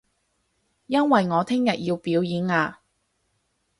[0.87, 2.81] 因為我聽日要表演啊